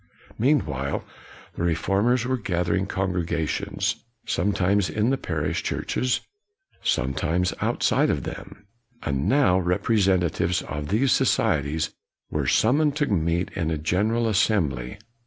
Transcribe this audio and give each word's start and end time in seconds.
Meanwhile, 0.39 1.05
the 1.53 1.61
reformers 1.61 2.25
were 2.25 2.35
gather 2.35 2.73
ing 2.73 2.87
congregations, 2.87 3.97
sometimes 4.25 4.89
in 4.89 5.11
the 5.11 5.17
parish 5.19 5.61
churches, 5.61 6.21
sometimes 6.81 7.53
outside 7.61 8.09
of 8.09 8.23
them; 8.23 8.65
and 9.03 9.29
now 9.29 9.59
representatives 9.59 10.63
of 10.63 10.87
these 10.87 11.11
societies 11.11 11.91
were 12.31 12.47
summoned 12.47 12.95
to 12.95 13.05
meet 13.05 13.51
in 13.53 13.69
a 13.69 13.77
General 13.77 14.27
Assembly. 14.27 14.97